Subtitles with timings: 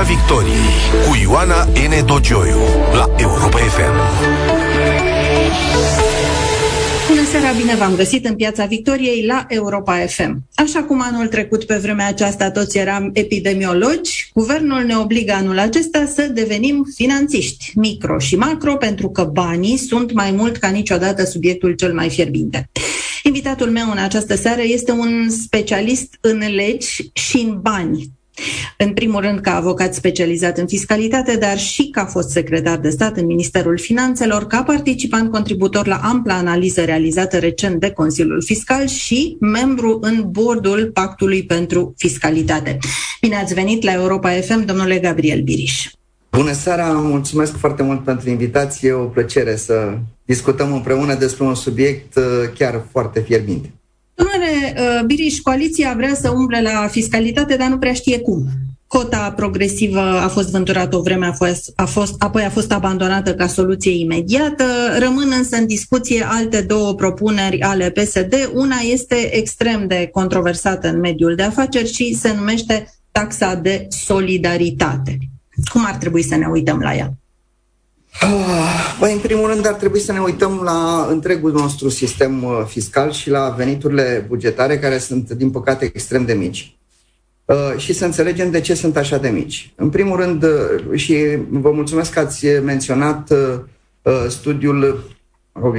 [0.00, 2.06] Piața Victoriei cu Ioana N.
[2.06, 2.58] Dogioiu
[2.92, 3.96] la Europa FM.
[7.08, 10.42] Bună seara, bine v-am găsit în Piața Victoriei la Europa FM.
[10.54, 16.06] Așa cum anul trecut pe vremea aceasta toți eram epidemiologi, guvernul ne obligă anul acesta
[16.14, 21.72] să devenim finanțiști, micro și macro, pentru că banii sunt mai mult ca niciodată subiectul
[21.72, 22.70] cel mai fierbinte.
[23.22, 28.18] Invitatul meu în această seară este un specialist în legi și în bani,
[28.76, 33.16] în primul rând ca avocat specializat în fiscalitate, dar și ca fost secretar de stat
[33.16, 39.36] în Ministerul Finanțelor, ca participant contributor la ampla analiză realizată recent de Consiliul Fiscal și
[39.40, 42.78] membru în bordul Pactului pentru Fiscalitate.
[43.20, 45.90] Bine ați venit la Europa FM, domnule Gabriel Biriș.
[46.30, 52.16] Bună seara, mulțumesc foarte mult pentru invitație, o plăcere să discutăm împreună despre un subiect
[52.16, 52.22] uh,
[52.58, 53.72] chiar foarte fierbinte.
[54.20, 58.46] Domnule uh, Biriș, coaliția vrea să umble la fiscalitate, dar nu prea știe cum.
[58.86, 63.34] Cota progresivă a fost vânturată o vreme, a fost, a fost, apoi a fost abandonată
[63.34, 64.64] ca soluție imediată.
[64.98, 68.50] Rămân însă în discuție alte două propuneri ale PSD.
[68.54, 75.18] Una este extrem de controversată în mediul de afaceri și se numește taxa de solidaritate.
[75.72, 77.19] Cum ar trebui să ne uităm la ea?
[78.18, 82.62] Ah, băi, în primul rând ar trebui să ne uităm la întregul nostru sistem uh,
[82.66, 86.76] fiscal și la veniturile bugetare care sunt, din păcate, extrem de mici.
[87.44, 89.72] Uh, și să înțelegem de ce sunt așa de mici.
[89.76, 93.32] În primul rând, uh, și vă mulțumesc că ați menționat
[94.28, 95.04] studiul,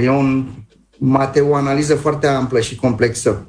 [0.00, 0.46] e un,
[0.98, 3.46] Mateu, o analiză foarte amplă și complexă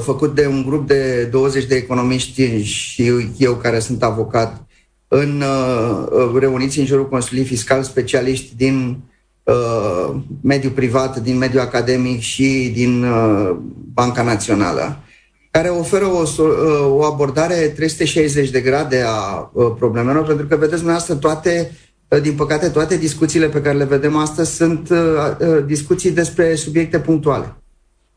[0.00, 4.66] făcut de un grup de 20 de economiști și eu care sunt avocat
[5.14, 8.98] în uh, reuniți în jurul Consiliului Fiscal specialiști din
[9.42, 13.56] uh, mediul privat, din mediul academic și din uh,
[13.92, 14.98] Banca Națională,
[15.50, 16.46] care oferă o, uh,
[16.88, 21.72] o abordare 360 de grade a uh, problemelor, pentru că, vedeți dumneavoastră, toate,
[22.08, 24.98] uh, din păcate, toate discuțiile pe care le vedem astăzi sunt uh,
[25.40, 27.56] uh, discuții despre subiecte punctuale.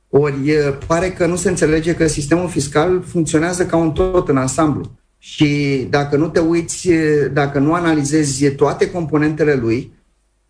[0.09, 0.51] Ori
[0.87, 4.91] pare că nu se înțelege că sistemul fiscal funcționează ca un tot în ansamblu
[5.27, 6.89] și dacă nu te uiți,
[7.33, 9.91] dacă nu analizezi toate componentele lui,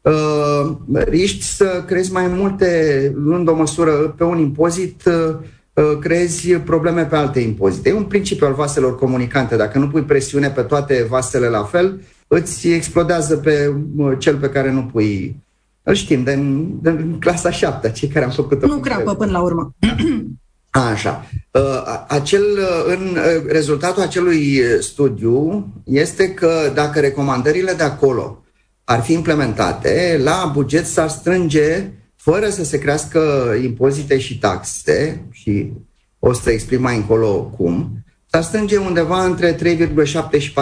[0.02, 5.36] uh, riști să crezi mai multe, luând o măsură pe un impozit, uh,
[5.74, 7.90] uh, creezi probleme pe alte impozite.
[7.90, 9.56] E un principiu al vaselor comunicante.
[9.56, 14.50] Dacă nu pui presiune pe toate vasele la fel, îți explodează pe uh, cel pe
[14.50, 15.36] care nu pui.
[15.84, 18.68] Îl știm, din, din clasa 7, cei care am făcut-o.
[18.68, 19.76] Nu crapă până la urmă.
[20.76, 21.26] Așa.
[21.52, 21.62] Uh,
[22.08, 28.44] acel, uh, în uh, rezultatul acelui studiu este că dacă recomandările de acolo
[28.84, 35.72] ar fi implementate, la buget s-ar strânge, fără să se crească impozite și taxe, și
[36.20, 37.92] o să exprim mai încolo cum,
[38.26, 40.54] s-ar strânge undeva între 3,7 și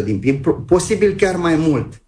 [0.00, 2.02] 4,7% din PIB, posibil chiar mai mult.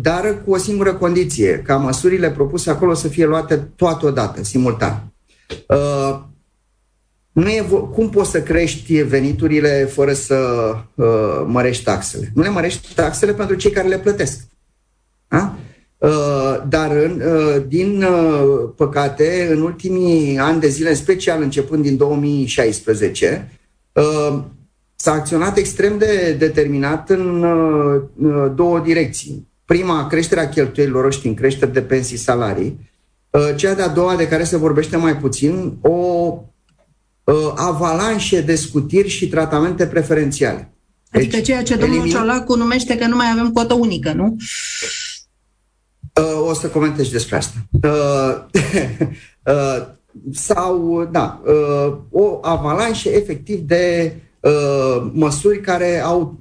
[0.00, 5.09] Dar cu o singură condiție, ca măsurile propuse acolo să fie luate toate odată, simultan.
[5.66, 6.20] Uh,
[7.32, 10.36] nu e cum poți să crești veniturile fără să
[10.94, 12.30] uh, mărești taxele?
[12.34, 14.40] Nu le mărești taxele pentru cei care le plătesc.
[15.28, 15.54] Da?
[15.98, 21.96] Uh, dar, uh, din uh, păcate, în ultimii ani de zile, în special începând din
[21.96, 23.50] 2016,
[23.92, 24.42] uh,
[24.96, 29.48] s-a acționat extrem de determinat în uh, uh, două direcții.
[29.64, 32.89] Prima, creșterea cheltuielilor, știm, creșteri de pensii, salarii, Uh,
[33.56, 35.88] cea de-a doua, de care se vorbește mai puțin, o
[37.24, 40.72] uh, avalanșe de scutiri și tratamente preferențiale.
[41.10, 42.12] Adică deci, ceea ce domnul elimin...
[42.12, 44.36] Ciolacu numește că nu mai avem cotă unică, nu?
[46.20, 47.54] Uh, o să comentez despre asta.
[50.32, 51.42] sau, da,
[52.10, 54.14] o avalanșe efectiv de
[55.12, 56.38] măsuri care au,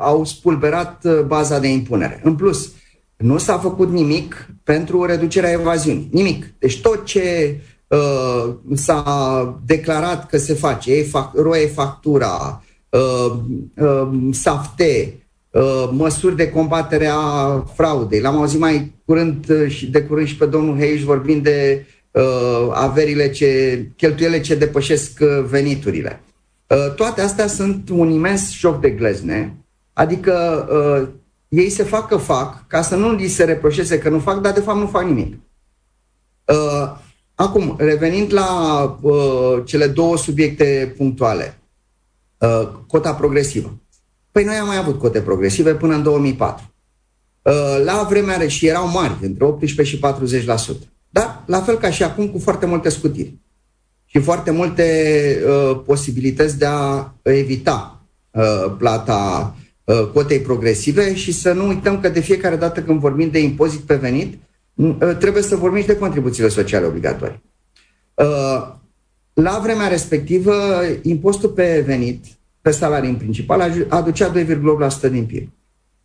[0.00, 2.20] au spulberat baza de impunere.
[2.24, 2.72] În plus,
[3.18, 6.08] nu s-a făcut nimic pentru reducerea evaziunii.
[6.12, 6.54] Nimic.
[6.58, 7.56] Deci tot ce
[7.86, 13.36] uh, s-a declarat că se face, e fac, roe factura, uh,
[13.76, 15.14] uh, safte,
[15.50, 18.20] uh, măsuri de combatere a fraudei.
[18.20, 22.68] L-am auzit mai curând uh, și de curând și pe domnul Heiș vorbind de uh,
[22.72, 26.22] averile ce, cheltuiele ce depășesc uh, veniturile.
[26.66, 29.56] Uh, toate astea sunt un imens șoc de glezne,
[29.92, 31.08] adică uh,
[31.48, 34.52] ei se fac că fac, ca să nu li se reproșeze că nu fac, dar
[34.52, 35.34] de fapt nu fac nimic.
[36.44, 36.96] Uh,
[37.34, 41.58] acum, revenind la uh, cele două subiecte punctuale,
[42.38, 43.78] uh, cota progresivă.
[44.30, 46.72] Păi noi am mai avut cote progresive până în 2004.
[47.42, 47.52] Uh,
[47.84, 50.02] la vremea și erau mari, între 18 și
[50.76, 50.88] 40%.
[51.10, 53.38] Dar, la fel ca și acum, cu foarte multe scutiri
[54.04, 54.84] și foarte multe
[55.46, 59.66] uh, posibilități de a evita uh, plata uh,
[60.12, 63.94] cotei progresive și să nu uităm că de fiecare dată când vorbim de impozit pe
[63.94, 64.38] venit,
[64.74, 67.42] uh, trebuie să vorbim și de contribuțiile sociale obligatorii.
[68.14, 68.76] Uh,
[69.32, 70.54] la vremea respectivă,
[71.02, 72.24] impostul pe venit,
[72.60, 75.48] pe salarii în principal, aducea 2,8% din PIB.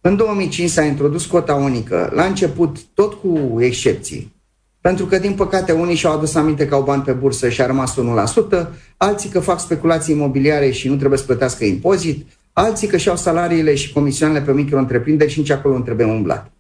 [0.02, 4.34] În 2005 s-a introdus cota unică, la început tot cu excepții,
[4.82, 7.66] pentru că, din păcate, unii și-au adus aminte că au bani pe bursă și a
[7.66, 12.98] rămas 1%, alții că fac speculații imobiliare și nu trebuie să plătească impozit, alții că
[12.98, 16.52] și-au salariile și comisioanele pe micro-întreprinderi și nici acolo nu trebuie umblat.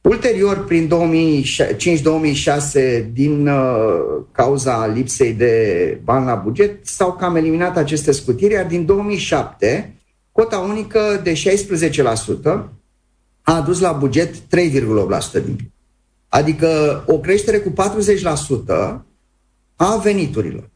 [0.00, 0.92] Ulterior, prin 2005-2006,
[3.12, 8.84] din uh, cauza lipsei de bani la buget, s-au cam eliminat aceste scutiri, iar din
[8.84, 9.94] 2007,
[10.32, 11.36] cota unică de 16%
[13.42, 14.40] a adus la buget 3,8%
[15.44, 15.70] din PIB.
[16.28, 17.74] Adică o creștere cu 40%
[19.76, 20.70] a veniturilor.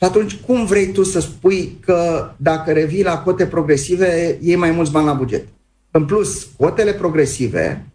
[0.00, 4.70] Și atunci cum vrei tu să spui că dacă revii la cote progresive, iei mai
[4.70, 5.46] mulți bani la buget?
[5.90, 7.86] În plus, cotele progresive,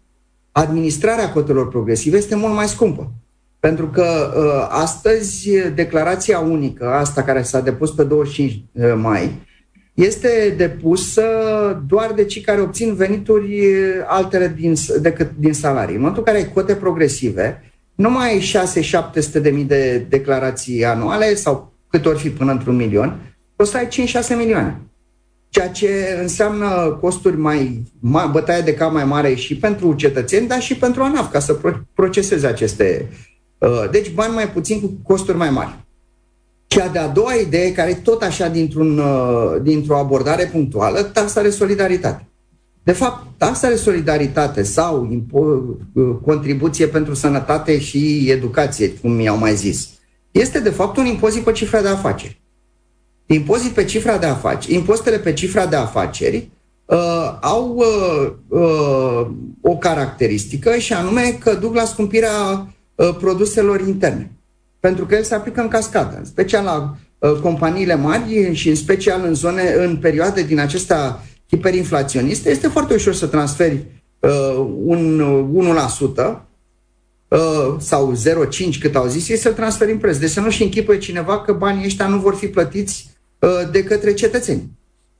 [0.52, 3.12] administrarea cotelor progresive este mult mai scumpă.
[3.60, 9.42] Pentru că uh, astăzi declarația unică, asta care s-a depus pe 25 uh, mai,
[9.94, 11.22] este depusă
[11.86, 13.62] doar de cei care obțin venituri
[14.06, 15.94] altele din, decât din salarii.
[15.94, 18.52] În momentul în care ai cote progresive, nu mai ai
[19.38, 23.76] 6-700 de mii de declarații anuale sau cât ori fi până într-un milion, o să
[23.76, 24.80] ai 5-6 milioane.
[25.48, 30.60] Ceea ce înseamnă costuri mai, mai bătaie de cap mai mare și pentru cetățeni, dar
[30.60, 31.58] și pentru ANAF, ca să
[31.94, 33.08] proceseze aceste.
[33.58, 35.84] Uh, deci bani mai puțin cu costuri mai mari.
[36.66, 41.50] Cea de-a doua idee, care e tot așa dintr-un, uh, dintr-o abordare punctuală, taxa de
[41.50, 42.26] solidaritate.
[42.82, 49.36] De fapt, taxa de solidaritate sau impo- uh, contribuție pentru sănătate și educație, cum mi-au
[49.36, 49.95] mai zis,
[50.40, 52.40] este de fapt un impozit pe cifra de afaceri.
[53.26, 56.48] Impozit pe cifra de afaceri, impozitele pe cifra de afaceri
[56.84, 59.26] uh, au uh, uh,
[59.60, 64.30] o caracteristică și anume că duc la scumpirea uh, produselor interne
[64.86, 68.74] pentru că el se aplică în cascadă, în special la uh, companiile mari și în
[68.74, 73.84] special în zone, în perioade din acestea hiperinflaționiste, este foarte ușor să transferi
[74.18, 75.22] uh, un
[76.16, 76.36] 1% uh,
[77.78, 80.16] sau 0,5 cât au zis, ei să-l transferi în preț.
[80.16, 84.14] Deci să nu-și închipuie cineva că banii ăștia nu vor fi plătiți uh, de către
[84.14, 84.70] cetățeni.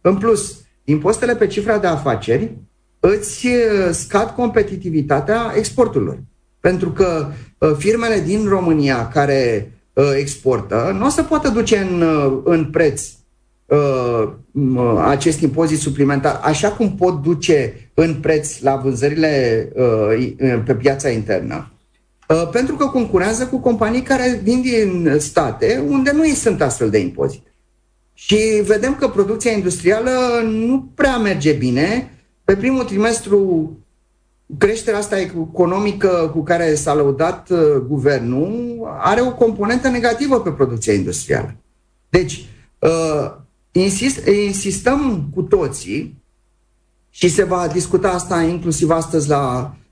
[0.00, 2.56] În plus, impostele pe cifra de afaceri
[3.00, 6.18] îți uh, scad competitivitatea exporturilor.
[6.60, 7.26] Pentru că
[7.58, 12.64] uh, firmele din România care uh, exportă nu o să poată duce în, uh, în
[12.64, 13.02] preț
[15.04, 19.68] acest impozit suplimentar, așa cum pot duce în preț la vânzările
[20.64, 21.75] pe piața internă.
[22.50, 27.54] Pentru că concurează cu companii care vin din state unde nu sunt astfel de impozite.
[28.14, 30.10] Și vedem că producția industrială
[30.44, 32.10] nu prea merge bine.
[32.44, 33.70] Pe primul trimestru
[34.58, 40.92] creșterea asta economică cu care s-a lăudat uh, guvernul are o componentă negativă pe producția
[40.92, 41.56] industrială.
[42.08, 42.46] Deci,
[42.78, 43.32] uh,
[43.72, 46.22] insist, insistăm cu toții
[47.10, 49.84] și se va discuta asta inclusiv astăzi la, uh,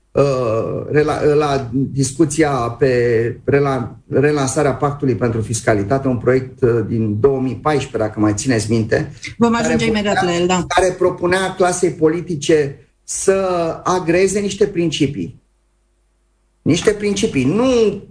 [1.03, 8.19] la, la discuția pe rela, relansarea Pactului pentru Fiscalitate, un proiect uh, din 2014, dacă
[8.19, 9.11] mai țineți minte.
[9.37, 10.65] Vom ajunge imediat la el, da.
[10.67, 13.43] Care propunea clasei politice să
[13.83, 15.43] agreze niște principii.
[16.61, 18.01] Niște principii, nu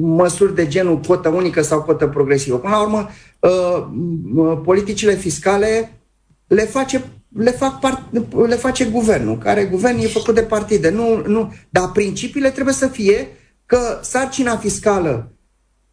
[0.00, 2.56] măsuri de genul cotă unică sau cotă progresivă.
[2.56, 5.98] Până la urmă, uh, politicile fiscale
[6.46, 8.02] le face le, fac part,
[8.46, 10.90] le face guvernul, care guvern e făcut de partide.
[10.90, 13.28] Nu, nu, dar principiile trebuie să fie
[13.66, 15.32] că sarcina fiscală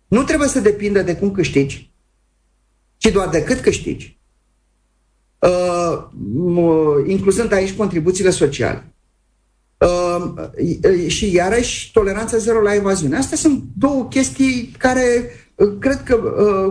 [0.08, 1.92] nu trebuie să depindă de cum câștigi,
[2.98, 4.20] ci doar de cât câștigi.
[5.40, 6.08] Uh,
[7.08, 8.94] incluzând aici contribuțiile sociale.
[9.78, 13.18] Uh, și iarăși toleranța zero la evaziune.
[13.18, 16.16] Astea sunt două chestii care uh, cred că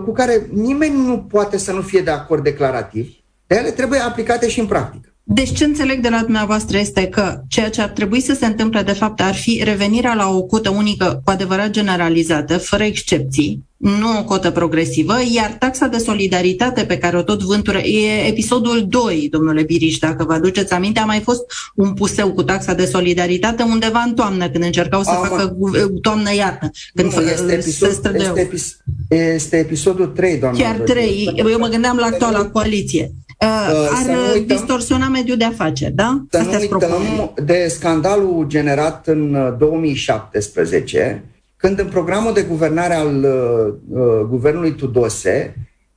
[0.05, 3.20] cu care nimeni nu poate să nu fie de acord declarativ, dar
[3.57, 5.15] ele trebuie aplicate și în practică.
[5.23, 8.83] Deci ce înțeleg de la dumneavoastră este că ceea ce ar trebui să se întâmple
[8.83, 14.19] de fapt ar fi revenirea la o cotă unică cu adevărat generalizată, fără excepții, nu
[14.19, 19.29] o cotă progresivă, iar taxa de solidaritate pe care o tot vântură, e episodul 2,
[19.31, 21.43] domnule Biriș, dacă vă aduceți aminte, a mai fost
[21.75, 25.57] un puseu cu taxa de solidaritate undeva în toamnă, când încercau să a, facă
[26.03, 26.71] toamnă-iarnă.
[26.95, 28.77] Când nu, este, episod, se este, epis,
[29.09, 30.59] este episodul 3, doamnă.
[30.59, 33.11] Chiar 3, eu mă gândeam la actuala coaliție.
[33.45, 36.25] Uh, uh, ar uităm, distorsiona mediul de afaceri, da?
[36.31, 37.33] Să Astea nu uităm propuneri.
[37.45, 44.75] de scandalul generat în 2017, uh, când în programul de guvernare al uh, uh, guvernului
[44.75, 45.55] Tudose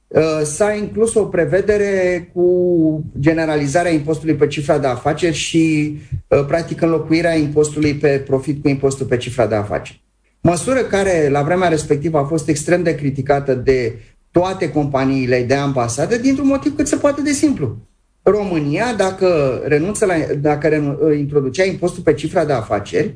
[0.08, 5.98] uh, s-a inclus o prevedere cu generalizarea impostului pe cifra de afaceri și,
[6.28, 10.02] uh, practic, înlocuirea impostului pe profit cu impostul pe cifra de afaceri.
[10.42, 14.00] Măsură care, la vremea respectivă, a fost extrem de criticată de
[14.34, 17.78] toate companiile de ambasade, dintr-un motiv cât se poate de simplu.
[18.22, 23.16] România, dacă, renunță la, dacă renu, introducea impostul pe cifra de afaceri,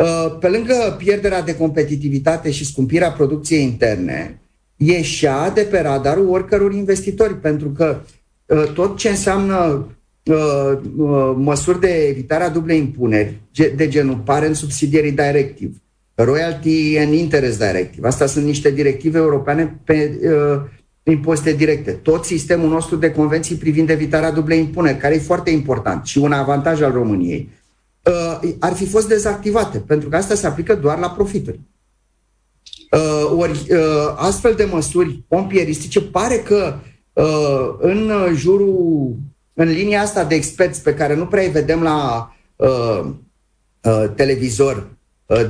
[0.00, 4.40] Uh, pe lângă pierderea de competitivitate și scumpirea producției interne,
[4.76, 8.00] ieșea de pe radarul oricăror investitori, pentru că
[8.46, 9.88] uh, tot ce înseamnă
[10.24, 13.40] uh, măsuri de evitare a dublei impuneri,
[13.76, 15.72] de genul Parent Subsidiary Directive,
[16.24, 20.60] Royalty and Interest Directive, astea sunt niște directive europene pe uh,
[21.02, 21.90] impozite directe.
[21.90, 26.32] Tot sistemul nostru de convenții privind evitarea dublei impuneri, care e foarte important și un
[26.32, 27.50] avantaj al României
[28.04, 31.60] uh, ar fi fost dezactivate, pentru că asta se aplică doar la profituri.
[32.90, 36.74] Uh, ori uh, astfel de măsuri pompieristice pare că
[37.12, 39.16] uh, în jurul,
[39.54, 43.10] în linia asta de experți pe care nu prea îi vedem la uh,
[43.82, 44.99] uh, televizor uh,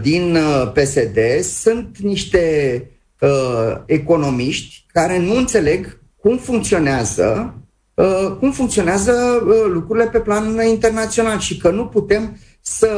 [0.00, 2.84] din uh, PSD sunt niște
[3.20, 7.54] uh, economiști care nu înțeleg cum funcționează
[8.00, 9.12] Uh, cum funcționează
[9.46, 12.88] uh, lucrurile pe plan internațional și că nu putem să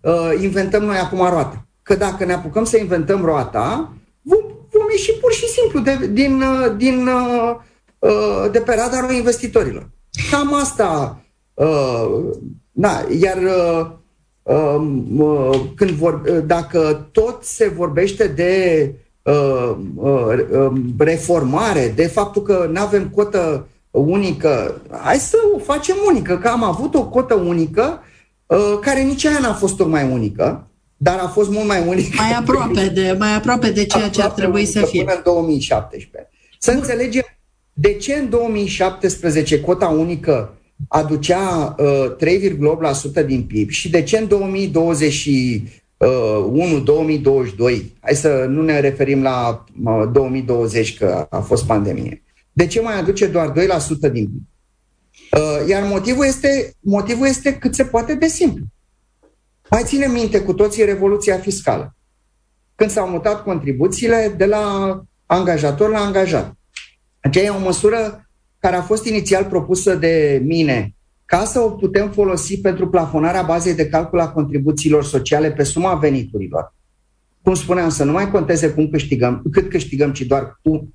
[0.00, 1.66] uh, inventăm noi acum roata.
[1.82, 4.38] Că dacă ne apucăm să inventăm roata, vom,
[4.70, 6.42] vom ieși pur și simplu de, din,
[6.76, 7.08] din,
[8.52, 9.90] de pe radarul investitorilor.
[10.30, 11.20] Cam asta.
[12.70, 14.01] Da, iar um,
[15.74, 16.14] când vor,
[16.46, 18.94] dacă tot se vorbește de
[20.98, 26.62] reformare, de faptul că nu avem cotă unică, hai să o facem unică, că am
[26.64, 28.00] avut o cotă unică
[28.46, 32.14] uh, care nici aia n-a fost tocmai unică, dar a fost mult mai unică.
[32.16, 35.04] Mai aproape de, mai aproape de ceea ce ar trebui să fie.
[35.04, 36.30] Până în 2017.
[36.58, 37.24] Să înțelegem
[37.72, 40.54] de ce în 2017 cota unică
[40.88, 42.14] aducea uh,
[43.22, 49.64] 3,8% din PIB și de ce în 2021, 2022, hai să nu ne referim la
[49.84, 52.22] uh, 2020 că a fost pandemie,
[52.52, 53.54] de ce mai aduce doar 2%
[54.12, 54.42] din PIB?
[55.32, 58.64] Uh, iar motivul este, motivul este cât se poate de simplu.
[59.70, 61.96] Mai ține minte cu toții revoluția fiscală,
[62.74, 66.54] când s-au mutat contribuțiile de la angajator la angajat.
[67.20, 68.30] Aceea e o măsură
[68.62, 73.74] care a fost inițial propusă de mine ca să o putem folosi pentru plafonarea bazei
[73.74, 76.74] de calcul a contribuțiilor sociale pe suma veniturilor.
[77.42, 80.92] Cum spuneam, să nu mai conteze cum câștigăm, cât câștigăm, ci doar cu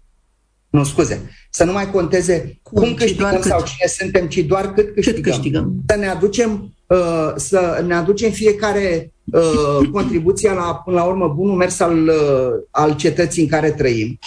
[0.70, 1.30] nu, scuze.
[1.50, 3.68] Să nu mai conteze cum, cum câștigăm sau cât.
[3.68, 5.22] cine suntem, ci doar cât câștigăm.
[5.22, 5.76] Cât câștigăm.
[5.88, 11.56] Să ne aducem, uh, să ne aducem fiecare uh, contribuția la, până la urmă, bunul
[11.56, 14.20] mers al, uh, al cetății în care trăim.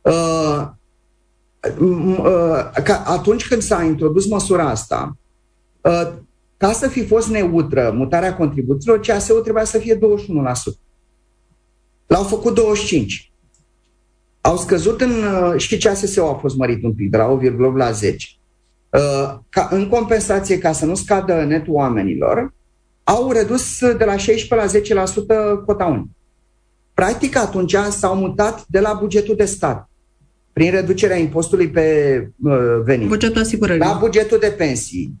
[0.00, 0.66] Uh, uh,
[2.84, 5.16] ca atunci când s-a introdus măsura asta,
[5.80, 6.12] uh,
[6.56, 9.98] ca să fi fost neutră mutarea contribuțiilor, CAS-ul trebuia să fie 21%.
[12.06, 13.30] L-au făcut 25%.
[14.40, 17.90] Au scăzut în, uh, și CSS-ul a fost mărit un pic, de la 8, la
[17.90, 18.26] 10.
[18.90, 22.54] Uh, ca, în compensație, ca să nu scadă netul oamenilor,
[23.04, 26.10] au redus de la 16 la 10% cota unică.
[26.94, 29.89] Practic, atunci s-au mutat de la bugetul de stat,
[30.60, 32.52] prin reducerea impostului pe uh,
[32.84, 33.80] venit, bugetul asigurării.
[33.80, 35.14] la bugetul de pensii,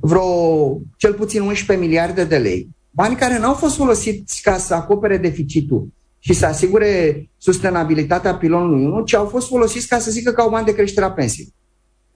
[0.00, 5.16] vreo cel puțin 11 miliarde de lei, bani care n-au fost folosiți ca să acopere
[5.16, 10.40] deficitul și să asigure sustenabilitatea pilonului 1, ci au fost folosiți ca să zică că
[10.40, 11.54] au bani de creșterea pensiei.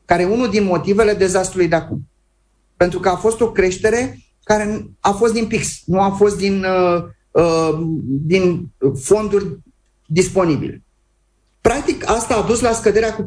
[0.05, 2.09] Care e unul din motivele dezastrului de acum.
[2.77, 6.65] Pentru că a fost o creștere care a fost din PIX, nu a fost din,
[6.65, 9.59] uh, uh, din fonduri
[10.07, 10.83] disponibile.
[11.63, 13.27] Practic, asta a dus la scăderea cu 40%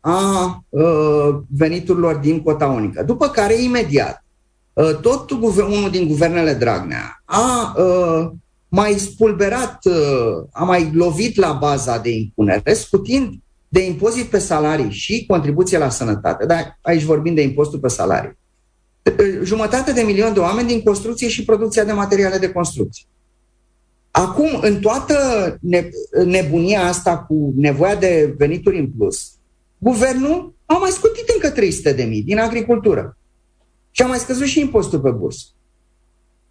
[0.00, 3.02] a uh, veniturilor din cota unică.
[3.02, 4.24] După care, imediat,
[4.72, 8.30] uh, tot unul din guvernele Dragnea a uh,
[8.68, 13.34] mai spulberat, uh, a mai lovit la baza de impunere, scutind
[13.68, 16.46] de impozit pe salarii și contribuție la sănătate.
[16.46, 18.38] Dar aici vorbim de impostul pe salarii.
[19.02, 23.06] Uh, jumătate de milion de oameni din construcție și producția de materiale de construcție.
[24.18, 25.16] Acum, în toată
[26.24, 29.30] nebunia asta cu nevoia de venituri în plus,
[29.78, 33.16] guvernul a mai scutit încă 300 de mii din agricultură.
[33.90, 35.46] Și a mai scăzut și impostul pe bursă.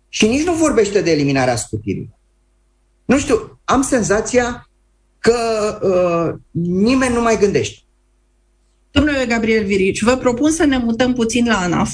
[0.10, 2.16] Și nici nu vorbește de eliminarea scutirii.
[3.06, 4.70] Nu știu, am senzația
[5.20, 5.36] că
[5.82, 7.80] uh, nimeni nu mai gândește.
[8.92, 11.92] Domnule Gabriel Virici, vă propun să ne mutăm puțin la ANAF.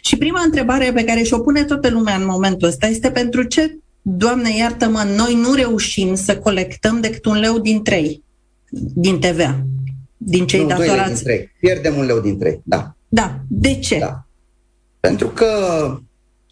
[0.00, 3.78] Și prima întrebare pe care și-o pune toată lumea în momentul ăsta este pentru ce,
[4.10, 8.22] Doamne iartă-mă, noi nu reușim să colectăm decât un leu din trei
[8.94, 9.66] din TVA,
[10.16, 11.14] din cei nu, datorați.
[11.14, 11.50] din trei.
[11.60, 12.96] Pierdem un leu din trei, da.
[13.08, 13.40] Da.
[13.48, 13.98] De ce?
[13.98, 14.26] Da.
[15.00, 15.46] Pentru că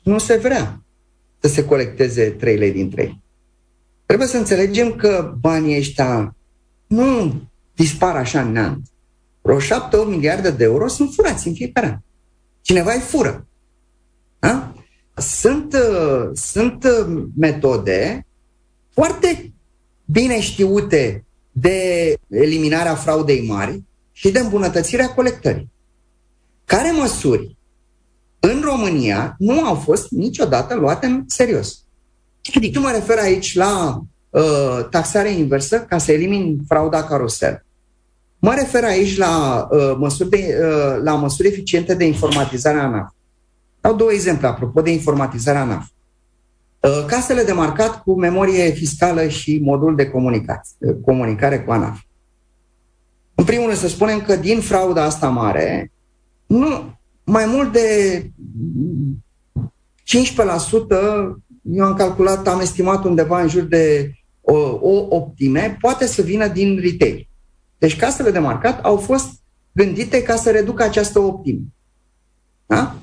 [0.02, 0.80] nu se vrea
[1.38, 3.22] să se colecteze 3 lei din 3.
[4.06, 6.36] Trebuie să înțelegem că banii ăștia
[6.86, 7.40] nu
[7.74, 8.86] dispar așa în neant.
[9.42, 9.62] Vreo 7-8
[10.06, 11.98] miliarde de euro sunt furați în fiecare an.
[12.60, 13.46] Cineva îi fură.
[14.38, 14.74] Da?
[15.16, 18.26] Sunt, uh, sunt uh, metode
[18.92, 19.52] foarte
[20.04, 23.82] bine știute de eliminarea fraudei mari
[24.12, 25.70] și de îmbunătățirea colectării.
[26.64, 27.56] Care măsuri
[28.40, 31.84] în România nu au fost niciodată luate în serios?
[32.54, 37.64] Adică mă refer aici la uh, taxare inversă ca să elimin frauda carusel.
[38.38, 43.10] Mă refer aici la, uh, măsuri, de, uh, la măsuri eficiente de informatizare a ANAF.
[43.86, 45.86] Dau două exemple apropo de informatizarea ANAF.
[46.80, 52.00] Uh, casele de marcat cu memorie fiscală și modul de uh, comunicare cu ANAF.
[53.34, 55.92] În primul rând să spunem că din frauda asta mare,
[56.46, 58.32] nu, mai mult de 15%,
[61.62, 66.48] eu am calculat, am estimat undeva în jur de o, o optime, poate să vină
[66.48, 67.28] din retail.
[67.78, 69.28] Deci casele de marcat au fost
[69.72, 71.62] gândite ca să reducă această optimă.
[72.66, 72.96] Da?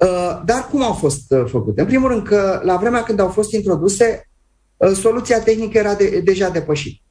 [0.00, 1.80] Uh, dar cum au fost uh, făcute?
[1.80, 4.28] În primul rând că la vremea când au fost introduse,
[4.76, 7.02] uh, soluția tehnică era de, deja depășită.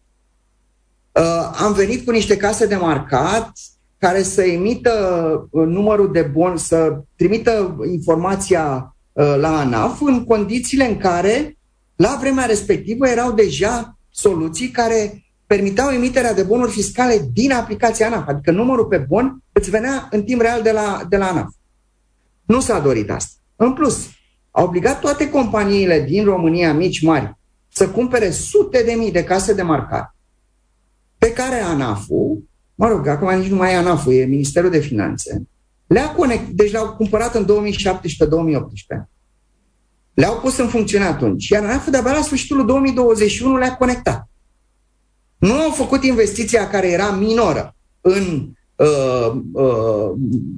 [1.54, 3.52] Am venit cu niște case de marcat
[3.98, 11.58] care să emită numărul de bon, să trimită informația la ANAF în condițiile în care
[11.96, 18.28] la vremea respectivă erau deja soluții care permiteau emiterea de bonuri fiscale din aplicația ANAF,
[18.28, 21.50] adică numărul pe bon îți venea în timp real de la, de la ANAF.
[22.50, 23.32] Nu s-a dorit asta.
[23.56, 24.10] În plus,
[24.52, 27.38] a obligat toate companiile din România, mici, mari,
[27.74, 30.16] să cumpere sute de mii de case de marcat,
[31.18, 32.44] pe care ANAF-ul,
[32.76, 35.42] mă rog, acum nici nu mai e ANAF-ul, e Ministerul de Finanțe,
[35.88, 37.48] le-a conect, deci le-au cumpărat în 2017-2018.
[40.14, 44.30] Le-au pus în funcțiune atunci, iar ANAF de-abia la sfârșitul 2021 le-a conectat.
[45.38, 50.12] Nu au făcut investiția care era minoră în uh, uh,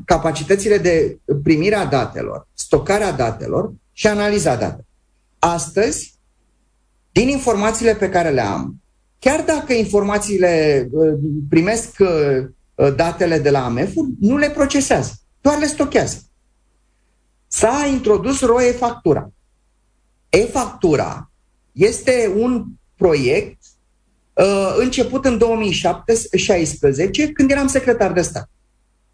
[0.06, 4.86] capacitățile de primire a datelor, stocarea datelor și analiza datelor.
[5.40, 6.14] Astăzi,
[7.12, 8.82] din informațiile pe care le am,
[9.20, 11.14] chiar dacă informațiile uh,
[11.50, 16.22] primesc uh, datele de la amef nu le procesează, doar le stochează.
[17.48, 19.32] S-a introdus ROE factura.
[20.30, 21.32] E-factura
[21.72, 23.61] este un proiect uh,
[24.78, 28.50] început în 2016, când eram secretar de stat.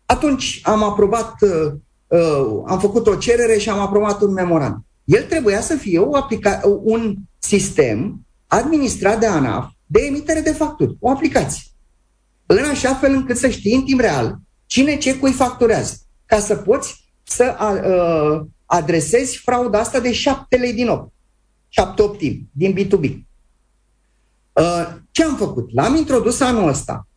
[0.05, 1.71] Atunci am aprobat, uh,
[2.07, 4.85] uh, am făcut o cerere și am aprobat un memorandum.
[5.03, 10.97] El trebuia să fie o aplica- un sistem administrat de ANAF de emitere de facturi,
[10.99, 11.61] o aplicație.
[12.45, 16.55] În așa fel încât să știi în timp real cine ce cui facturează, ca să
[16.55, 21.13] poți să uh, adresezi frauda asta de șapte lei din 8,
[21.67, 23.25] șapte optimi, din B2B.
[25.17, 25.73] Uh, ce am făcut?
[25.73, 27.07] L-am introdus anul ăsta.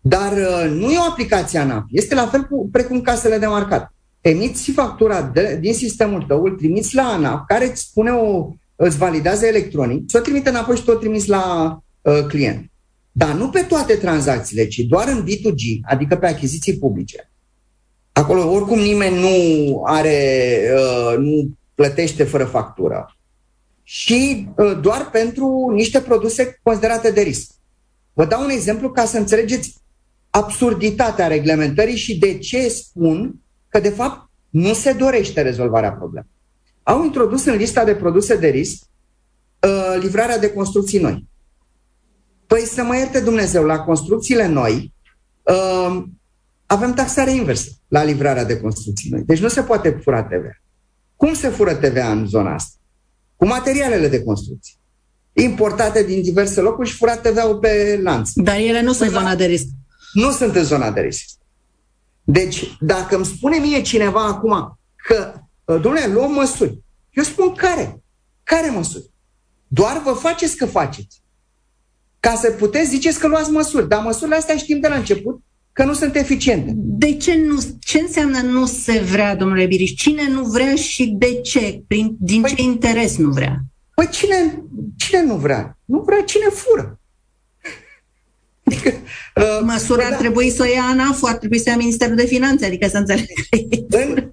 [0.00, 1.86] Dar uh, nu e o aplicație ANAP.
[1.90, 3.94] Este la fel cu, precum casele de marcat.
[4.20, 8.96] Emiți factura de, din sistemul tău, îl trimiți la ANAP, care îți spune o, îți
[8.96, 12.70] validează electronic, să o trimite înapoi și tu o trimiți la uh, client.
[13.12, 17.30] Dar nu pe toate tranzacțiile, ci doar în B2G, adică pe achiziții publice.
[18.12, 23.14] Acolo oricum nimeni nu are, uh, nu plătește fără factură
[23.92, 27.50] și uh, doar pentru niște produse considerate de risc.
[28.12, 29.74] Vă dau un exemplu ca să înțelegeți
[30.30, 33.34] absurditatea reglementării și de ce spun
[33.68, 36.30] că, de fapt, nu se dorește rezolvarea problemei.
[36.82, 41.28] Au introdus în lista de produse de risc uh, livrarea de construcții noi.
[42.46, 44.94] Păi să mă ierte Dumnezeu, la construcțiile noi
[45.42, 46.02] uh,
[46.66, 49.22] avem taxare inversă la livrarea de construcții noi.
[49.22, 50.60] Deci nu se poate fura TVA.
[51.16, 52.79] Cum se fură TVA în zona asta?
[53.40, 54.74] Cu materialele de construcție
[55.32, 58.30] importate din diverse locuri și furate TVA-ul pe lanț.
[58.34, 59.66] Dar ele nu sunt în zona de risc.
[60.12, 61.24] Nu sunt în zona de risc.
[62.24, 65.32] Deci, dacă îmi spune mie cineva acum că,
[65.64, 66.78] domnule, luăm măsuri,
[67.10, 68.02] eu spun care?
[68.42, 69.10] Care măsuri?
[69.66, 71.22] Doar vă faceți că faceți.
[72.20, 75.84] Ca să puteți ziceți că luați măsuri, dar măsurile astea știm de la început că
[75.84, 76.72] nu sunt eficiente.
[76.74, 77.60] De ce nu?
[77.80, 79.94] Ce înseamnă nu se vrea, domnule Biriș?
[79.94, 81.82] Cine nu vrea și de ce?
[81.86, 83.60] Prin, din păi, ce interes nu vrea?
[83.94, 84.64] Păi cine,
[84.96, 85.78] cine nu vrea?
[85.84, 87.00] Nu vrea cine fură.
[88.62, 88.88] Adică,
[89.36, 90.08] uh, Măsura da.
[90.08, 92.98] ar trebui să o ia ANAF, ar trebui să ia Ministerul de Finanțe, adică să
[92.98, 93.26] înțeleg.
[93.88, 94.32] În,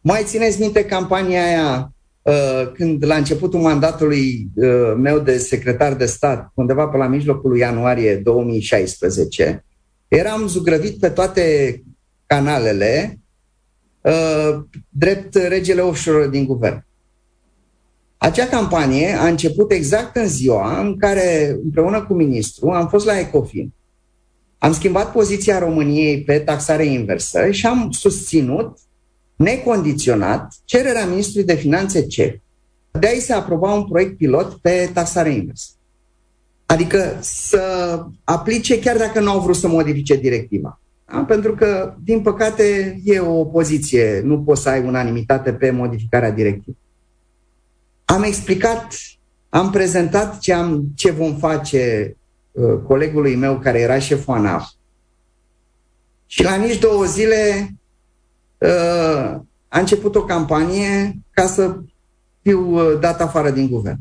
[0.00, 6.06] mai țineți minte campania aia uh, când la începutul mandatului uh, meu de secretar de
[6.06, 9.64] stat, undeva pe la mijlocul ianuarie 2016,
[10.08, 11.82] eram zugrăvit pe toate
[12.26, 13.20] canalele
[14.00, 16.86] uh, drept regele offshore din guvern.
[18.16, 23.18] Acea campanie a început exact în ziua în care, împreună cu ministrul, am fost la
[23.18, 23.72] Ecofin.
[24.58, 28.78] Am schimbat poziția României pe taxare inversă și am susținut
[29.36, 32.40] necondiționat cererea ministrului de finanțe ce
[32.98, 35.68] de a se aproba un proiect pilot pe taxare inversă.
[36.66, 37.60] Adică să
[38.24, 40.80] aplice chiar dacă nu au vrut să modifice directiva.
[41.06, 41.18] Da?
[41.18, 44.20] Pentru că, din păcate, e o opoziție.
[44.24, 46.76] Nu poți să ai unanimitate pe modificarea directivei.
[48.04, 48.94] Am explicat,
[49.48, 52.16] am prezentat ce, am, ce vom face
[52.50, 54.68] uh, colegului meu care era șeful ANAF.
[56.26, 57.74] Și la nici două zile
[58.58, 61.76] uh, a început o campanie ca să
[62.42, 63.98] fiu uh, dat afară din guvern.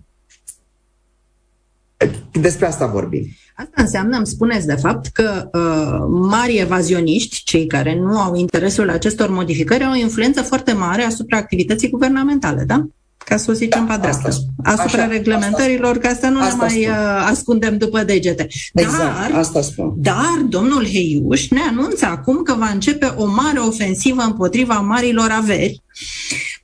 [2.32, 3.26] Despre asta vorbim.
[3.56, 8.90] Asta înseamnă, îmi spuneți de fapt, că uh, mari evazioniști, cei care nu au interesul
[8.90, 12.86] acestor modificări, au o influență foarte mare asupra activității guvernamentale, da?
[13.18, 14.28] Ca să o zicem da, pe dreaptă.
[14.64, 16.82] Asupra așa, reglementărilor, asta, ca să nu ne mai spun.
[16.82, 18.48] Uh, ascundem după degete.
[18.74, 19.94] Exact, dar, asta spun.
[19.96, 25.84] Dar domnul Heiuș ne anunță acum că va începe o mare ofensivă împotriva marilor averi
[25.96, 26.55] Uh,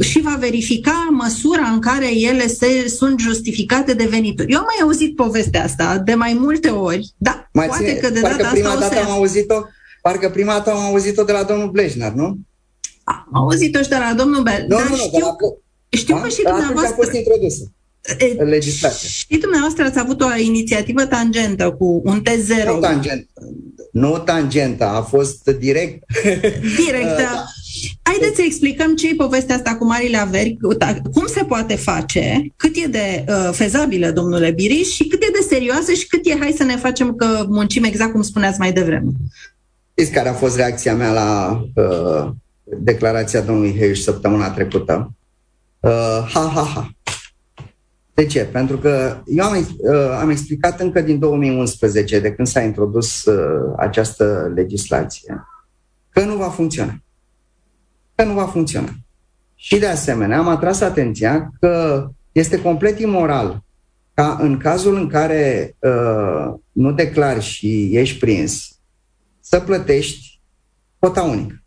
[0.00, 4.52] și va verifica măsura în care ele se, sunt justificate de venituri.
[4.52, 8.10] Eu am mai auzit povestea asta de mai multe ori, da, mai poate ține, că
[8.10, 9.62] de data prima asta dată am auzit-o,
[10.02, 12.38] Parcă prima dată am auzit-o de la domnul Blejnar, nu?
[13.04, 15.36] Am auzit-o și de la domnul Blejnar, dar nu, știu, la,
[15.88, 16.92] știu că și dumneavoastră...
[16.92, 17.72] a fost introdusă
[18.38, 19.08] legislație.
[19.08, 22.66] Și dumneavoastră ați avut o inițiativă tangentă cu un T0.
[22.66, 23.30] Nu tangent.
[23.92, 26.04] Nu tangenta, a fost direct.
[26.86, 27.44] Direct, da.
[28.02, 30.56] Haideți să explicăm ce e povestea asta cu marile averi,
[31.12, 35.46] cum se poate face, cât e de uh, fezabilă, domnule Biriș, și cât e de
[35.48, 39.10] serioasă și cât e, hai să ne facem că muncim exact cum spuneați mai devreme.
[39.90, 42.30] Știți care a fost reacția mea la uh,
[42.64, 45.12] declarația domnului Heiș săptămâna trecută?
[45.80, 45.90] Uh,
[46.32, 46.90] ha, ha, ha.
[48.14, 48.44] De ce?
[48.44, 53.72] Pentru că eu am, uh, am explicat încă din 2011, de când s-a introdus uh,
[53.76, 55.44] această legislație,
[56.10, 57.03] că nu va funcționa
[58.14, 58.92] că nu va funcționa.
[59.54, 63.64] Și de asemenea am atras atenția că este complet imoral
[64.14, 68.78] ca în cazul în care uh, nu declari și ești prins,
[69.40, 70.40] să plătești
[70.98, 71.62] cota unică.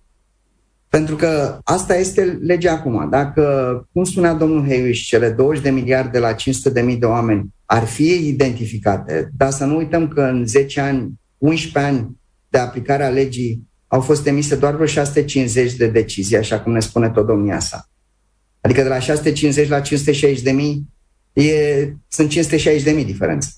[0.89, 3.09] Pentru că asta este legea acum.
[3.09, 7.53] Dacă, cum spunea domnul Heiuș, cele 20 de miliarde la 500 de mii de oameni
[7.65, 12.17] ar fi identificate, dar să nu uităm că în 10 ani, 11 ani
[12.49, 16.79] de aplicare a legii au fost emise doar vreo 650 de decizii, așa cum ne
[16.79, 17.89] spune tot domnia sa.
[18.61, 20.87] Adică de la 650 la 560 de mii
[21.33, 23.49] e, sunt 560 de mii diferență.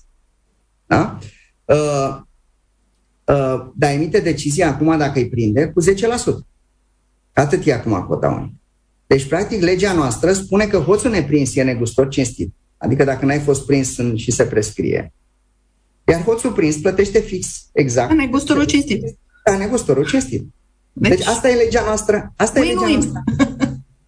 [0.86, 1.18] Da?
[1.64, 2.16] Uh,
[3.24, 5.86] uh, dar emite decizia acum, dacă îi prinde, cu 10%.
[7.32, 8.54] Atât e acum cota unică.
[9.06, 12.54] Deci, practic, legea noastră spune că hoțul neprins e negustor cinstit.
[12.76, 15.12] Adică dacă n-ai fost prins și se prescrie.
[16.04, 18.12] Iar hoțul prins plătește fix exact.
[18.12, 19.02] Negustorul cinstit
[19.42, 20.44] ca negustorul cinstit.
[20.92, 22.32] Deci, deci asta e legea noastră.
[22.36, 22.64] Asta win-win.
[22.64, 23.22] e legea noastră.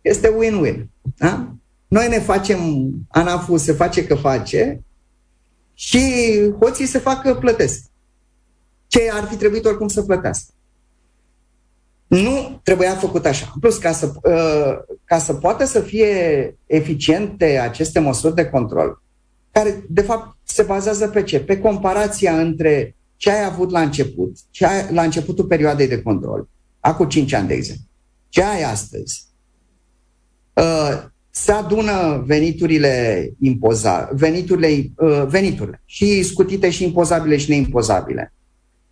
[0.01, 0.87] Este win-win.
[1.16, 1.55] Da?
[1.88, 4.83] Noi ne facem, ANAF-ul se face că face
[5.75, 6.01] și
[6.61, 7.85] hoții se fac că plătesc.
[8.87, 10.53] Ce ar fi trebuit oricum să plătească.
[12.07, 13.51] Nu trebuia făcut așa.
[13.55, 19.03] În plus, ca să, uh, ca să poată să fie eficiente aceste măsuri de control,
[19.51, 21.40] care de fapt se bazează pe ce?
[21.40, 26.49] Pe comparația între ce ai avut la început, ce ai, la începutul perioadei de control,
[26.81, 27.85] acum 5 ani de exemplu,
[28.29, 29.25] ce ai astăzi,
[30.53, 38.33] uh, se adună veniturile impoza, veniturile, uh, veniturile și scutite și impozabile și neimpozabile.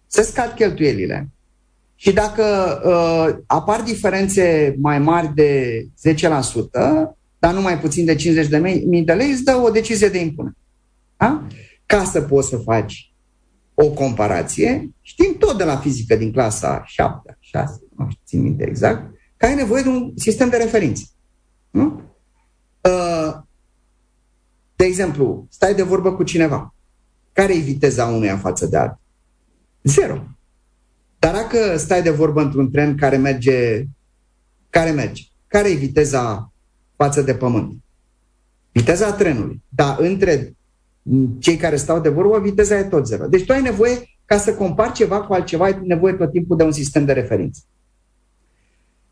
[0.06, 1.28] Se scad cheltuielile.
[1.94, 2.44] Și dacă
[2.84, 6.20] uh, apar diferențe mai mari de 10%,
[7.38, 10.20] dar nu mai puțin de 50 de mii de lei, îți dă o decizie de
[10.20, 10.56] impunere.
[11.16, 11.46] Da?
[11.86, 13.09] Ca să poți să faci
[13.82, 18.68] o comparație, știm tot de la fizică din clasa 7, 6, nu știu, țin minte
[18.68, 21.02] exact, că ai nevoie de un sistem de referință.
[21.70, 22.02] Nu?
[22.80, 23.38] Uh,
[24.76, 26.74] de exemplu, stai de vorbă cu cineva.
[27.32, 29.00] Care e viteza unuia față de altul?
[29.82, 30.22] Zero.
[31.18, 33.84] Dar dacă stai de vorbă într-un tren care merge,
[34.70, 36.52] care merge, care e viteza
[36.96, 37.82] față de pământ?
[38.72, 39.62] Viteza trenului.
[39.68, 40.54] Dar între
[41.38, 43.26] cei care stau de vorbă, viteza e tot zero.
[43.26, 46.62] Deci tu ai nevoie, ca să compari ceva cu altceva, ai nevoie tot timpul de
[46.62, 47.60] un sistem de referință.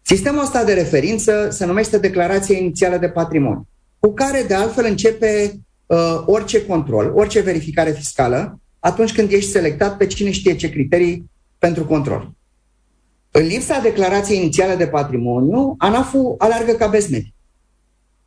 [0.03, 3.67] Sistemul ăsta de referință se numește declarație inițială de patrimoniu,
[3.99, 5.53] cu care de altfel începe
[5.87, 11.31] uh, orice control, orice verificare fiscală, atunci când ești selectat pe cine știe ce criterii
[11.59, 12.33] pentru control.
[13.31, 17.35] În lipsa declarației inițiale de patrimoniu, ANAF-ul alergă ca bezmedi.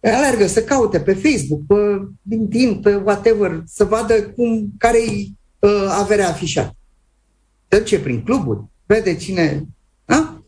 [0.02, 6.30] Alergă să caute pe Facebook, pe LinkedIn, pe whatever, să vadă cum, care-i uh, averea
[6.30, 6.76] afișată.
[7.68, 9.68] Trece prin cluburi, vede cine...
[10.06, 10.42] Da?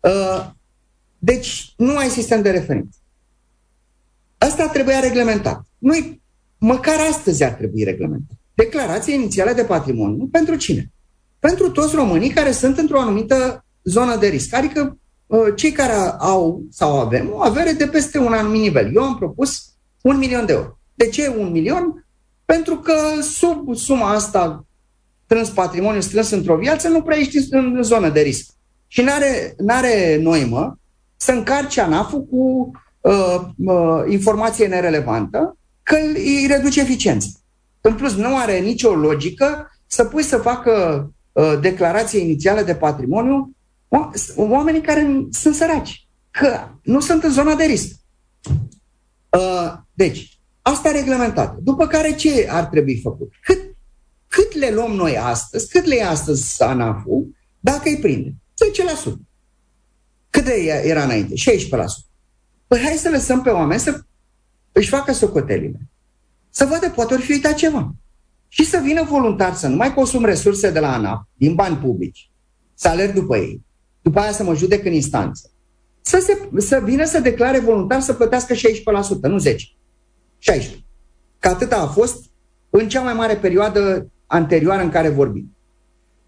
[0.00, 0.50] Uh,
[1.18, 2.98] deci nu ai sistem de referință.
[4.38, 5.66] Asta trebuia reglementat.
[5.78, 6.22] Noi,
[6.58, 8.36] măcar astăzi ar trebui reglementat.
[8.54, 10.92] Declarație inițială de patrimoniu pentru cine?
[11.38, 14.54] Pentru toți românii care sunt într-o anumită zonă de risc.
[14.54, 14.96] Adică uh,
[15.54, 18.90] cei care au sau avem o avere de peste un anumit nivel.
[18.94, 19.64] Eu am propus
[20.00, 20.78] un milion de euro.
[20.94, 22.06] De ce un milion?
[22.44, 24.66] Pentru că sub suma asta
[25.24, 28.50] strâns patrimoniu, strâns într-o viață, nu prea ești în zonă de risc.
[28.86, 30.78] Și n-are, n-are noimă
[31.16, 37.26] să încarce ANAF-ul cu uh, uh, informație nerelevantă că îi reduce eficiența.
[37.80, 43.55] În plus, nu are nicio logică să pui să facă uh, declarație inițială de patrimoniu
[44.36, 47.94] oamenii care sunt săraci, că nu sunt în zona de risc.
[49.30, 51.58] Uh, deci, asta reglementată.
[51.62, 53.32] După care ce ar trebui făcut?
[53.40, 53.76] Cât,
[54.28, 58.34] cât le luăm noi astăzi, cât le ia astăzi ANAF-ul, dacă îi prinde?
[59.10, 59.12] 10%.
[60.30, 61.34] Cât de era înainte?
[61.34, 61.36] 16%.
[62.66, 64.00] Păi hai să lăsăm pe oameni să
[64.72, 65.88] își facă socotelile.
[66.50, 67.94] Să vadă, poate ori fi uitat ceva.
[68.48, 72.30] Și să vină voluntar să nu mai consum resurse de la ANAF, din bani publici,
[72.74, 73.65] să alerg după ei,
[74.06, 75.50] după aia să mă judec în instanță.
[76.00, 78.58] Să, se, să vină să declare voluntar să plătească 16%,
[79.20, 79.52] nu 10%.
[79.52, 79.56] 16%.
[81.38, 82.24] Că atâta a fost
[82.70, 85.56] în cea mai mare perioadă anterioară în care vorbim.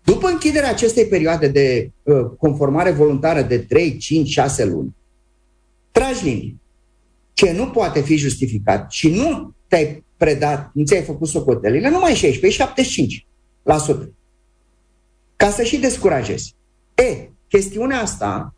[0.05, 4.97] După închiderea acestei perioade de uh, conformare voluntară de 3, 5, 6 luni,
[5.91, 6.61] tragi linii.
[7.33, 12.14] Ce nu poate fi justificat și nu te-ai predat, nu ți-ai făcut socotelile, nu mai
[12.14, 12.73] 16,
[13.64, 14.09] 75%.
[15.37, 16.55] Ca să și descurajezi.
[16.95, 18.55] E, chestiunea asta,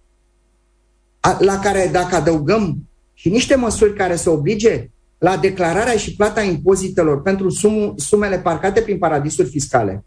[1.39, 7.23] la care dacă adăugăm și niște măsuri care să oblige la declararea și plata impozitelor
[7.23, 10.05] pentru sum, sumele parcate prin paradisuri fiscale,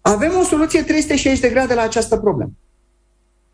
[0.00, 2.50] avem o soluție 360 de grade la această problemă.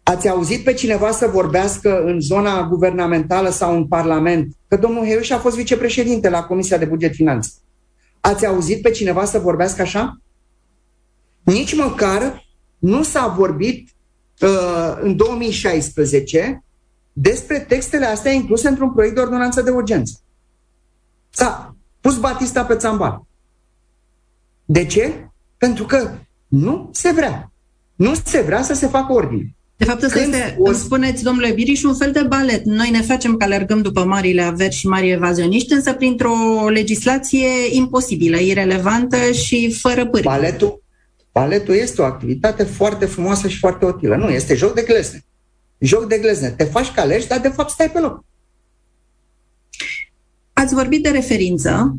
[0.03, 5.31] Ați auzit pe cineva să vorbească în zona guvernamentală sau în Parlament că domnul Heiuș
[5.31, 7.51] a fost vicepreședinte la Comisia de Buget Finanțe.
[8.21, 10.21] Ați auzit pe cineva să vorbească așa?
[11.43, 12.47] Nici măcar
[12.79, 13.96] nu s-a vorbit uh,
[15.01, 16.65] în 2016
[17.13, 20.21] despre textele astea incluse într-un proiect de ordonanță de urgență.
[21.31, 23.27] S-a pus Batista pe țambar.
[24.65, 25.31] De ce?
[25.59, 26.11] Pentru că
[26.49, 27.53] nu se vrea.
[27.95, 29.57] Nu se vrea să se facă ordine.
[29.77, 30.73] De fapt, asta este, o...
[30.73, 32.65] spuneți, domnule Biriș, un fel de balet.
[32.65, 38.37] Noi ne facem că alergăm după marile averi și mari evazioniști, însă printr-o legislație imposibilă,
[38.37, 40.27] irelevantă și fără pârghi.
[40.27, 40.83] Baletul,
[41.39, 44.17] baletul este o activitate foarte frumoasă și foarte utilă.
[44.17, 45.25] Nu, este joc de glezne.
[45.79, 46.51] Joc de glezne.
[46.51, 48.25] Te faci ca legi, dar de fapt stai pe loc.
[50.53, 51.95] Ați vorbit de referință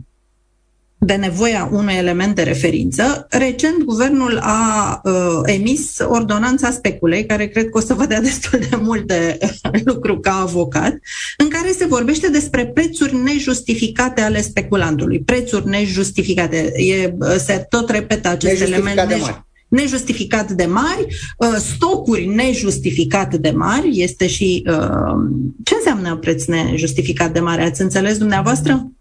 [0.99, 7.69] de nevoia unui element de referință, recent guvernul a uh, emis ordonanța speculei, care cred
[7.69, 9.37] că o să vă dea destul de multe
[9.85, 10.93] lucru ca avocat,
[11.37, 15.19] în care se vorbește despre prețuri nejustificate ale speculantului.
[15.19, 16.71] Prețuri nejustificate.
[16.75, 19.07] E, se tot repetă acest element.
[19.07, 21.07] De mari nejustificat de mari,
[21.37, 25.15] uh, stocuri nejustificat de mari, este și uh,
[25.63, 27.63] ce înseamnă preț nejustificat de mare?
[27.63, 28.91] Ați înțeles dumneavoastră?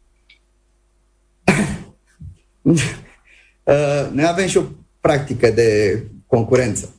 [3.67, 4.63] Uh, noi avem și o
[5.01, 6.95] practică de concurență.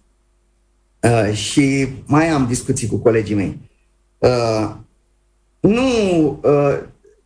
[1.02, 3.60] Uh, și mai am discuții cu colegii mei.
[4.18, 4.72] Uh,
[5.60, 6.42] nu,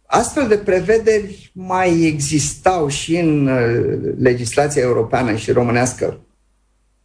[0.06, 3.50] astfel de prevederi mai existau și în
[4.18, 6.18] legislația europeană și românească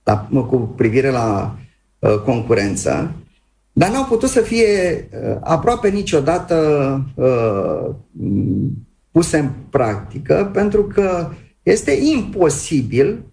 [0.03, 1.59] la, cu privire la
[2.25, 3.15] concurență,
[3.73, 5.09] dar n-au putut să fie
[5.41, 7.05] aproape niciodată
[9.17, 11.29] puse în practică, pentru că
[11.63, 13.25] este imposibil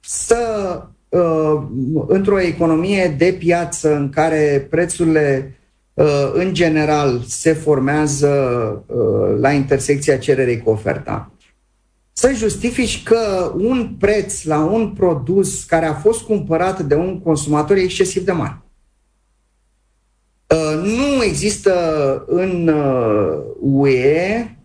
[0.00, 1.62] să, uh,
[2.06, 5.56] într-o economie de piață în care prețurile
[5.94, 8.28] uh, în general se formează
[8.86, 11.32] uh, la intersecția cererei cu oferta,
[12.12, 17.76] să justifici că un preț la un produs care a fost cumpărat de un consumator
[17.76, 18.62] e excesiv de mare.
[20.82, 21.74] Nu există
[22.26, 22.72] în
[23.60, 24.61] UE Uh,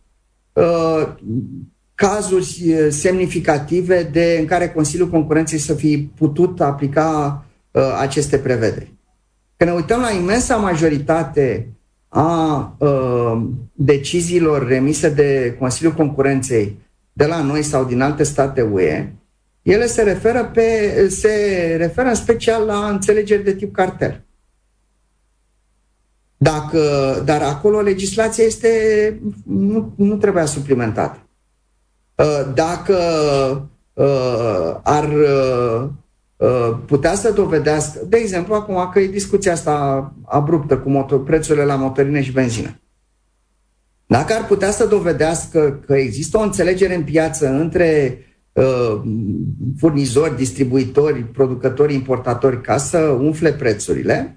[1.97, 8.93] cazuri uh, semnificative de, în care Consiliul Concurenței să fi putut aplica uh, aceste prevederi.
[9.55, 11.67] că ne uităm la imensa majoritate
[12.07, 13.41] a uh,
[13.73, 16.77] deciziilor remise de Consiliul Concurenței
[17.13, 19.13] de la noi sau din alte state UE,
[19.61, 21.29] ele se referă, pe, se
[21.77, 24.26] referă în special la înțelegeri de tip cartel.
[26.37, 26.79] Dacă,
[27.25, 28.69] dar acolo legislația este,
[29.43, 31.19] nu, nu trebuia suplimentată.
[32.15, 32.97] Uh, dacă
[33.93, 35.09] uh, ar
[36.37, 41.63] uh, putea să dovedească, de exemplu, acum că e discuția asta abruptă cu motor, prețurile
[41.63, 42.79] la motorine și benzină.
[44.05, 48.19] Dacă ar putea să dovedească că există o înțelegere în piață între
[48.51, 49.01] uh,
[49.77, 54.36] furnizori, distribuitori, producători, importatori ca să umfle prețurile,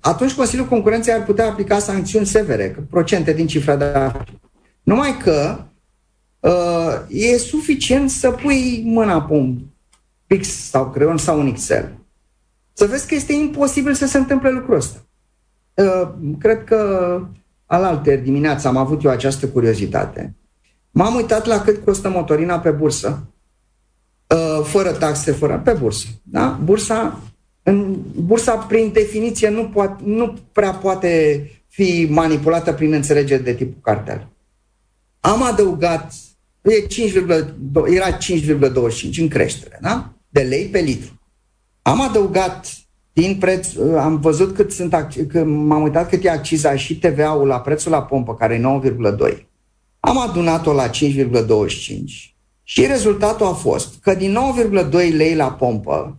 [0.00, 4.40] atunci Consiliul Concurenței ar putea aplica sancțiuni severe, procente din cifra de afaceri.
[4.82, 5.64] Numai că
[6.40, 9.58] uh, e suficient să pui mâna pe un
[10.26, 11.92] pix sau creion sau un Excel.
[12.72, 14.98] Să vezi că este imposibil să se întâmple lucrul ăsta.
[15.74, 17.20] Uh, cred că
[17.66, 20.36] alaltă dimineața am avut eu această curiozitate.
[20.90, 23.26] M-am uitat la cât costă motorina pe bursă,
[24.26, 26.06] uh, fără taxe, fără pe bursă.
[26.22, 26.58] Da?
[26.62, 27.20] Bursa,
[27.68, 33.80] în, bursa, prin definiție, nu, poate, nu prea poate fi manipulată prin înțelegeri de tipul
[33.82, 34.28] cartel.
[35.20, 36.14] Am adăugat,
[36.62, 37.12] e 5,
[37.86, 40.12] era 5,25 în creștere, da?
[40.28, 41.20] de lei pe litru.
[41.82, 42.66] Am adăugat
[43.12, 47.60] din preț, am văzut cât sunt, că m-am uitat cât e acciza și TVA-ul la
[47.60, 48.90] prețul la pompă, care e
[49.30, 49.46] 9,2.
[50.00, 50.94] Am adunat-o la 5,25
[52.62, 54.38] și rezultatul a fost că din
[54.90, 56.18] 9,2 lei la pompă,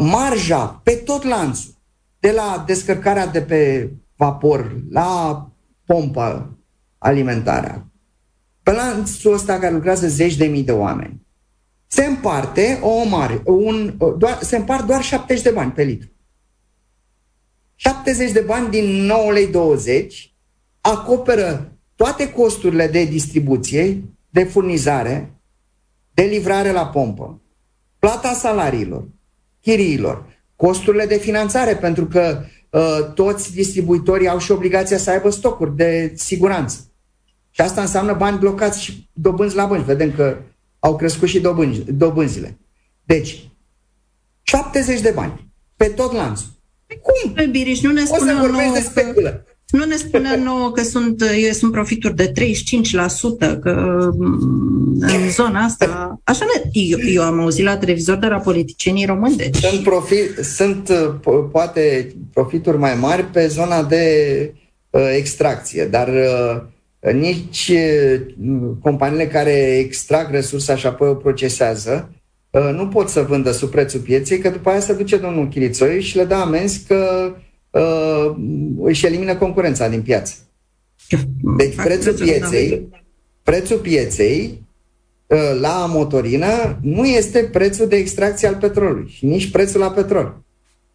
[0.00, 1.74] marja pe tot lanțul,
[2.20, 5.50] de la descărcarea de pe vapor la
[5.84, 6.56] pompă
[6.98, 7.86] alimentarea,
[8.62, 11.26] pe lanțul ăsta care lucrează zeci de mii de oameni,
[11.86, 16.10] se împarte o mare, un, doar, se împart doar 70 de bani pe litru.
[17.74, 20.34] 70 de bani din 9 lei 20
[20.80, 25.40] acoperă toate costurile de distribuție, de furnizare,
[26.14, 27.40] de livrare la pompă,
[27.98, 29.08] plata salariilor,
[29.68, 30.24] chiriilor,
[30.56, 36.12] costurile de finanțare, pentru că uh, toți distribuitorii au și obligația să aibă stocuri de
[36.16, 36.90] siguranță.
[37.50, 39.84] Și asta înseamnă bani blocați și dobânzi la bănci.
[39.84, 40.36] Vedem că
[40.78, 42.58] au crescut și dobânzi, dobânzile.
[43.04, 43.48] Deci,
[44.42, 46.46] 70 de bani pe tot lanțul.
[47.02, 47.32] Cum?
[47.32, 49.44] Pe Biriș, nu ne spune o să vorbesc de speculă.
[49.68, 56.20] Nu ne spune nouă că sunt, sunt profituri de 35%, că mm, în zona asta...
[56.24, 59.56] Așa ne, eu, eu am auzit la televizor de la politicienii români, deci...
[59.56, 60.90] Sunt, profit, sunt
[61.52, 64.04] poate profituri mai mari pe zona de
[64.90, 68.20] uh, extracție, dar uh, nici uh,
[68.82, 72.10] companiile care extrag resursa și apoi o procesează
[72.50, 76.02] uh, nu pot să vândă sub prețul pieței, că după aia se duce domnul Chirițoi
[76.02, 77.46] și le dă amenzi că uh,
[78.80, 80.34] își elimină concurența din piață.
[81.58, 82.88] Deci prețul pieței,
[83.42, 84.62] prețul pieței
[85.26, 90.42] uh, la motorină nu este prețul de extracție al petrolului și nici prețul la petrol.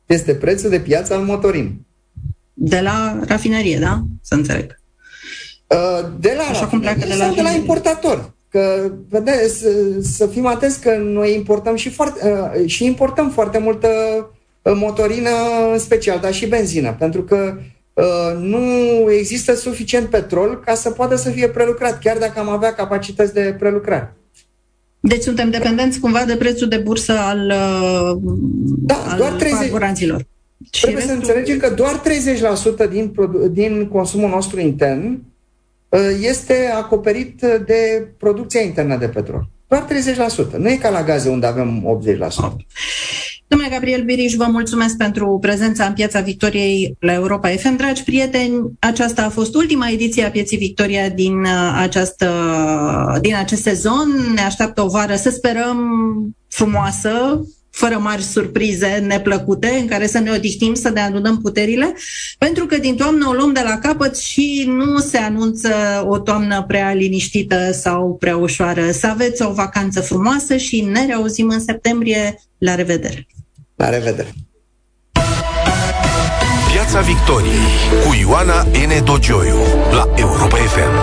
[0.05, 1.85] Este prețul de piață al motorinei.
[2.53, 4.01] De la rafinerie, da?
[4.21, 4.79] Să înțeleg.
[5.67, 8.33] Uh, de la Așa cum pleacă de la, de la importator.
[8.49, 9.69] Că, vedeți, să,
[10.01, 13.89] să fim atenți că noi importăm și, foarte, uh, și importăm foarte multă
[14.63, 15.29] motorină
[15.71, 17.57] în special, dar și benzină, pentru că
[17.93, 18.61] uh, nu
[19.11, 23.55] există suficient petrol ca să poată să fie prelucrat, chiar dacă am avea capacități de
[23.59, 24.13] prelucrare.
[24.99, 28.17] Deci suntem dependenți cumva de prețul de bursă al, uh,
[28.77, 30.25] da, al doar 30, carburanților.
[30.71, 31.15] Trebuie restul...
[31.15, 32.01] să înțelegem că doar
[32.87, 33.13] 30% din,
[33.51, 35.19] din consumul nostru intern
[35.89, 39.49] uh, este acoperit de producția internă de petrol.
[39.67, 39.87] Doar
[40.49, 40.57] 30%.
[40.57, 42.65] Nu e ca la gaze unde avem 80%.
[43.53, 47.75] Domnule Gabriel Biriș, vă mulțumesc pentru prezența în Piața Victoriei la Europa FM.
[47.75, 52.29] Dragi prieteni, aceasta a fost ultima ediție a Pieții Victoria din, uh, această,
[53.21, 54.31] din acest sezon.
[54.35, 55.77] Ne așteaptă o vară, să sperăm,
[56.47, 61.93] frumoasă, fără mari surprize neplăcute, în care să ne odihnim, să ne adunăm puterile,
[62.37, 65.69] pentru că din toamnă o luăm de la capăt și nu se anunță
[66.07, 68.91] o toamnă prea liniștită sau prea ușoară.
[68.91, 72.39] Să aveți o vacanță frumoasă și ne reauzim în septembrie.
[72.57, 73.27] La revedere!
[73.83, 74.33] La revedere!
[76.71, 77.67] Piața Victoriei
[78.05, 79.03] cu Ioana N.
[79.03, 79.57] Dogioiu
[79.91, 80.93] la Europa FM.